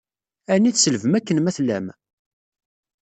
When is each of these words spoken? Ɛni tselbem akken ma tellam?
Ɛni 0.53 0.71
tselbem 0.73 1.13
akken 1.17 1.37
ma 1.41 1.51
tellam? 1.57 1.85